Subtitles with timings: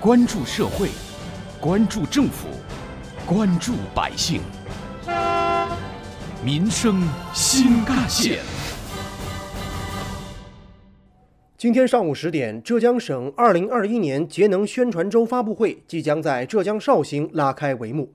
[0.00, 0.90] 关注社会，
[1.60, 2.46] 关注政府，
[3.26, 4.40] 关注百姓，
[6.44, 7.02] 民生
[7.34, 8.38] 新干线。
[11.56, 18.14] 今天上午十点，浙江省二零二一年节能宣传周发布会即将在浙江绍兴拉开帷幕。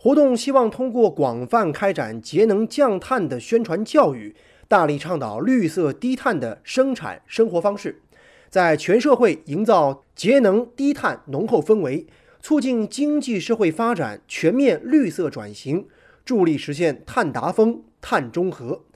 [0.00, 4.34] 活动希望通过广泛开展节能降碳的宣传教育，
[4.66, 8.02] 大力倡导绿色低碳的生产生活方式，
[8.50, 12.08] 在全社会营造节能低碳浓厚氛围，
[12.42, 15.86] 促进经济社会发展全面绿色转型，
[16.24, 18.86] 助力实现碳达峰、碳中和。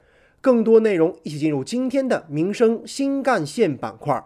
[0.40, 4.24] 更多内容，一起进入今天的民生新干线板块，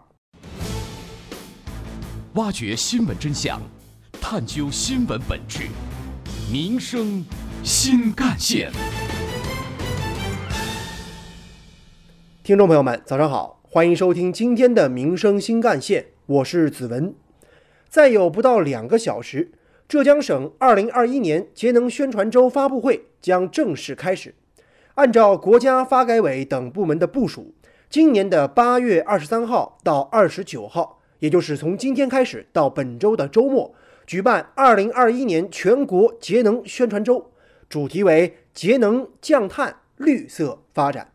[2.33, 3.61] 挖掘新闻真相，
[4.19, 5.67] 探究新闻本质，
[6.51, 7.23] 民生
[7.63, 8.71] 新干线。
[12.43, 17.13] 听众朋友们，早上好，欢迎收听今天的民生新干线，我是子文。
[17.87, 19.51] 再有不到两个小时，
[19.87, 24.33] 浙江省二零二一年节能宣传周发布会将正式开始。
[24.95, 27.53] 按照国家发改委等部门的部署，
[27.91, 33.75] 今年的八月二十三号到二十九号，也就是从今天开始到本周的周末，
[34.07, 37.29] 举办二零二一年全国节能宣传周，
[37.69, 41.11] 主题为“节能降碳，绿色发展”。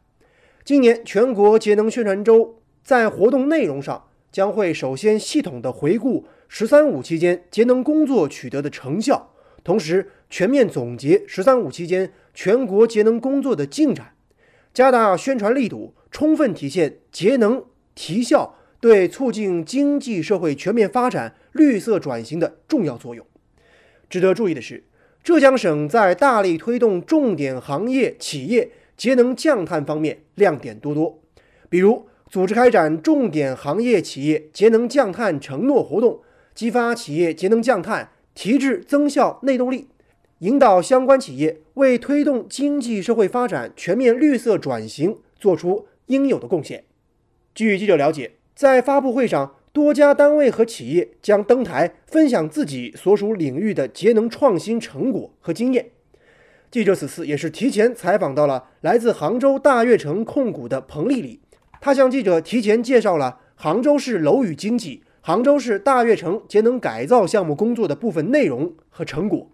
[0.65, 9.31] 今年全国节能宣传周在活动内容上，将会首先系统的回顾“十三五”期间节能工作取得的成效，
[9.63, 12.13] 同时全面总结“十三五”期间。
[12.33, 14.15] 全国节能工作的进展，
[14.73, 17.63] 加大宣传力度，充分体现节能
[17.95, 23.25] 提效对促进经济社会全面发展、绿色转型的重要作用。
[24.11, 24.83] 值得注意的是，
[25.23, 31.21] 浙江省在大力推动重点行业企业节能降碳方面亮点多多，
[31.69, 36.21] 比如组织开展重点行业企业节能降碳承诺活动，
[36.55, 39.89] 激发企业节能降碳、提质增效内动力。
[40.41, 46.85] 引导相关企业为推动经济社会发展全面绿色转型做出应有的贡献。
[47.55, 55.91] 据记者了解，在发布会上，多家单位和企业将登台分享自己所属领域的节能创新成果和经验。
[56.75, 61.41] 记者此次也是提前采访到了来自杭州大悦城控股的彭丽丽，
[61.81, 69.53] 她向记者提前介绍了杭州市楼宇经济、杭州市大悦城节能改造项目工作的部分内容和成果。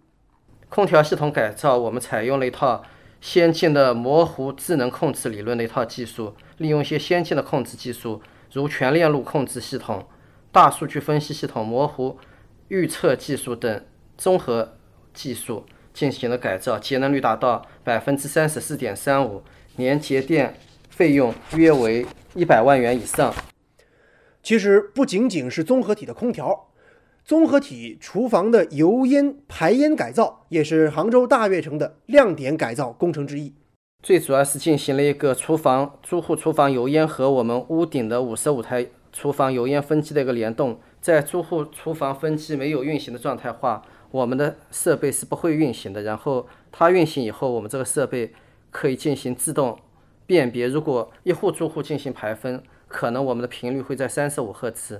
[0.67, 2.81] 空调系统改造，我们采用了一套
[3.21, 8.19] 先进的模糊智能控制理论的一套技术，利用一些先进的控制技术，
[8.51, 10.07] 如全链路控制系统、
[10.51, 12.17] 大数据分析系统、模糊
[12.69, 13.85] 预测技术等
[14.17, 14.77] 综合
[15.13, 19.41] 技术进行了改造，节能率达到百分之三十四点三五，
[19.75, 20.55] 年节电
[20.89, 23.33] 费用约为一百万元以上。
[24.43, 26.67] 其实不仅仅是综合体的空调。
[27.23, 33.53] 综合体厨房的油烟排烟改造也是杭州大悦城的亮点改造工程之一。
[34.01, 40.79] 最主要是进行了一个厨房租户厨房油烟和我们屋顶的五十五台厨房油烟分机的一个联动。
[40.99, 46.03] 在租户厨房分机没有运行的状态下，我们的设备是不会运行的。
[46.03, 48.33] 然后它运行以后，我们这个设备
[48.69, 49.79] 可以进行自动
[50.27, 50.67] 辨别。
[50.67, 54.97] 如果一户住户进行排分，可能我们的频率会在三十五赫兹；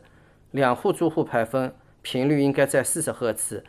[0.52, 1.74] 两户住户排分。
[2.04, 3.64] 频率应该在四十赫兹，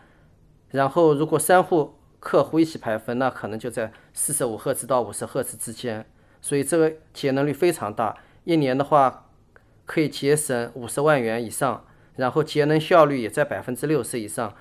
[0.71, 6.07] 然后如果三户客户一起排分，那可能就在四十五赫兹到五十赫兹之间，
[6.41, 9.29] 所以这个节能率非常大，一年的话
[9.85, 11.85] 可以节省五十万元以上，
[12.17, 14.55] 然后节能效率也在百分之六十以上。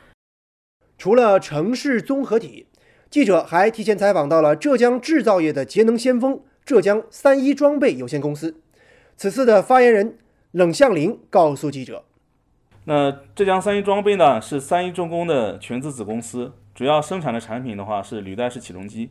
[1.02, 2.68] 除了城市综合体，
[3.10, 8.62] 记者还提前采访到了浙江制造业的节能先锋——浙江三一装备有限公司。
[9.18, 10.20] 此次的发言人
[10.52, 12.04] 冷向林告诉记者。
[12.84, 19.10] 那浙江三一装备呢，是三一重工的全资子公司，主要生产的产品的话是履带式起重机，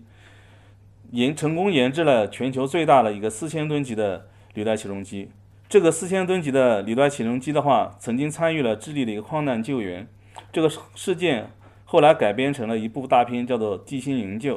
[1.10, 5.28] 研成功研制了全球最大的一个四千吨级的履带起重机。
[5.68, 10.06] 这个四千吨级的履带起重机的话，曾经参与了智利的一个矿难救援，
[10.52, 11.50] 这个事件
[11.92, 14.56] 后来改编成了一部大片，叫做《地心营救》。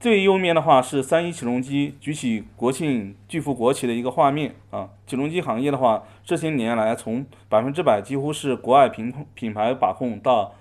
[0.00, 4.90] 最右面的话是三一起重机举起国庆巨幅国旗的一个画面啊。
[5.06, 10.52] 起重机行业的话，这些年来从百分之百几乎是国外品品牌把控到，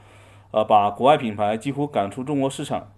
[0.51, 2.91] 呃，把国外品牌几乎赶出中国市场，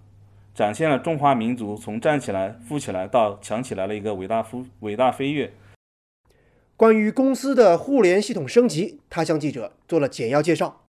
[0.53, 5.53] 展现了中华民族从站起来、富起来到强起来的一个伟大飞伟大飞跃。
[6.75, 10.81] 关于公司的互联系统升级，他向记者做了简要介绍。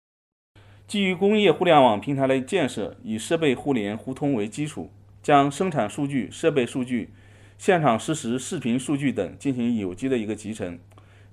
[0.88, 4.92] 基于工业互联网平台的建设，以设备互联互通为基础。
[5.24, 7.10] 将生产数据、设备数据、
[7.58, 10.78] 现场实时视频数据等进行有机的一个集成，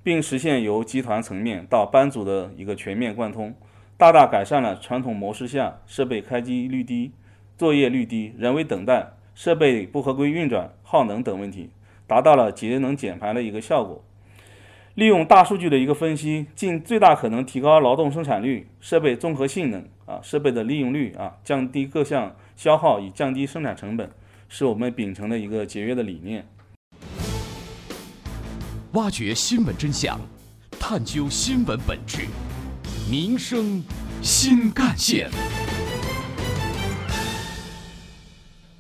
[0.02, 3.54] 并实现由集团层面到班组的一个全面贯通，
[3.99, 7.12] 大大改善了传统模式下设备开机率低、
[7.58, 11.69] 作业率低、人为等待、设备不合规运转、耗能等问题，
[12.06, 14.02] 达到了节能减排的一个效果。
[14.94, 24.11] 利用大数据的一个分析，尽最大可能提高劳动生产率、设备综合性能啊、设备的利用率啊，降低各项消耗，以降低生产成本，
[24.50, 26.47] 是我们秉承的一个节约的理念。
[28.93, 30.21] 挖掘新闻真相，
[30.79, 32.27] 探究新闻本质，
[33.11, 33.83] 民生
[34.21, 35.31] 新干线。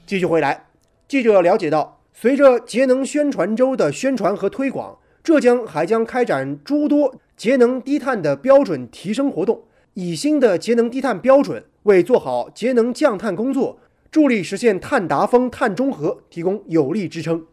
[0.04, 0.66] 继续回来，
[1.08, 9.62] 记者了解到，随着节能宣传周的宣传和推广，浙江还将开展诸多节能低碳的标准提升活动，
[9.94, 13.78] 以新的节能低碳标准为做好节能降碳工作，
[14.10, 17.46] 助力实现碳达峰、碳中和提供有力支撑。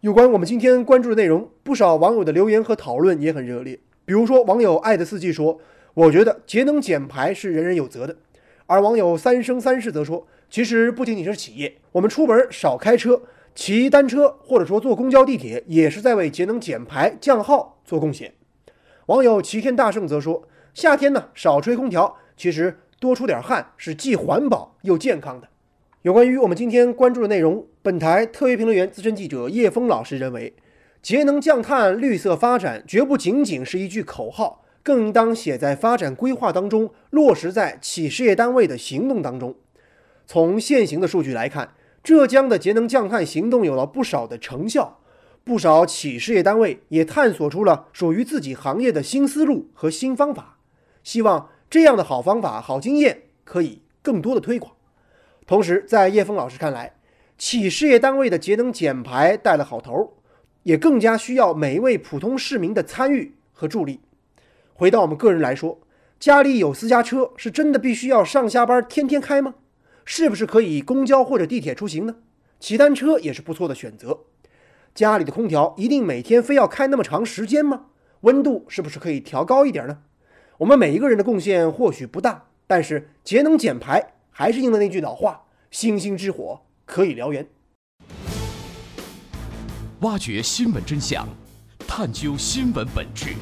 [0.00, 3.78] 有关我们今天关注的内容，不少网友的留言和讨论也很热烈。
[4.04, 5.60] 比如说，网友爱的四季说
[5.94, 8.16] ：“我觉得节能减排是人人有责的。”
[8.66, 13.22] 而网友三生三世则说：“其实不仅仅是企业，我们出门少开车、
[13.56, 18.34] 骑单车，或者说坐公交、地铁，也是在为节能减排、降耗做贡献。”
[19.06, 25.48] 网友齐天大圣则说：“夏天呢，少吹空调，其实多出点汗是既环保又健康的。”
[26.02, 30.54] 有关于我们今天关注的内容，本台特约评论员、资深记者叶峰老师认为，
[31.00, 39.56] 节能降碳、绿色发展绝不仅仅是一句口号，更应当写在发展规划当中，落实在企事业单位的行动当中。
[40.26, 41.72] 从现行的数据来看，
[42.06, 45.00] 浙江的节能降碳行动有了不少的成效，
[45.42, 50.58] 不少企事业单位也探索出了属于自己行业的新思路和新方法。
[51.02, 54.74] 希望这样的好方法、好经验可以更多的推广。
[55.48, 56.94] 同时，在叶峰老师看来，
[57.36, 60.18] 企事业单位的节能减排带了好头，
[60.62, 63.98] 也更加需要每一位普通市民的参与和助力。
[64.74, 65.80] 回到我们个人来说，
[66.20, 69.56] 家里有私家车，是真的必须要上下班天天开吗？
[70.06, 72.16] 是不是可以公交或者地铁出行呢？
[72.58, 74.20] 骑单车也是不错的选择。
[74.94, 77.86] 家里的空调一定每天非要开那么长时间吗？
[78.22, 79.98] 温度是不是可以调高一点呢？
[80.58, 84.14] 我们每一个人的贡献或许不大，但是节能减排。
[84.30, 87.48] 还是应了那句老话：“星星之火可以燎原。”
[90.00, 91.26] 挖掘新闻真相，
[91.88, 93.34] 探究新闻本质，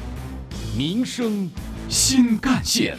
[0.77, 1.49] 民生
[1.89, 2.97] 新干线。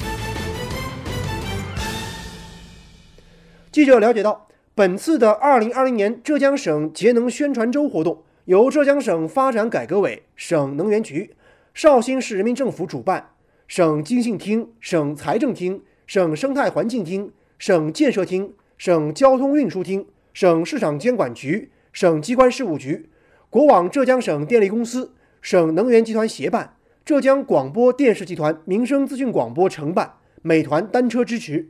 [3.76, 11.34] 记者了解到，本次的2020年浙江省节能宣传周活动由浙江省发展改革委、省能源局、
[11.74, 13.32] 绍兴市人民政府主办，
[13.68, 17.30] 省经信厅、省财政厅、省生态环境厅。
[17.58, 23.10] 省建设厅、省交通运输厅、省市场监管局、省机关事务局、
[23.50, 25.12] 国网浙江省电力公司、
[25.42, 31.68] 省能源集团协办，浙江广播电视集团民生资讯广播承办，美团单车支持。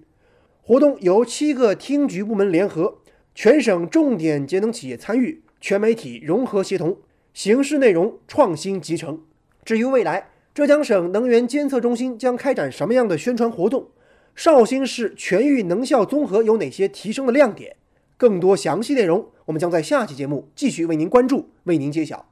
[0.66, 2.98] 活动由七个厅局部门联合，
[3.36, 6.96] 全省重点节能企业参与，全媒体融合协同，
[7.32, 9.20] 形式内容创新集成。
[9.64, 13.90] 至于未来，浙江省能源监测中心将开展什么样的宣传活动？
[14.34, 17.76] 绍兴市全域能效综合有哪些提升的亮点？
[18.16, 22.28] 更多详细内容，我们将在下期节目继续为您关注，为您揭晓。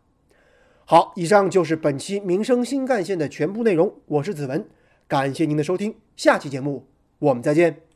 [0.84, 3.94] 好，以上就是本期民生新干线的全部内容。
[4.06, 4.66] 我是子文，
[5.06, 6.88] 感谢您的收听，下期节目
[7.20, 7.93] 我们再见。